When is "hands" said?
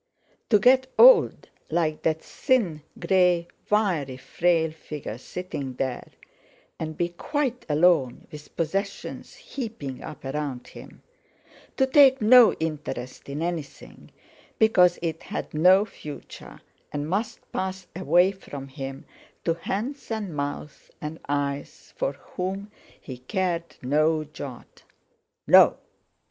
19.53-20.09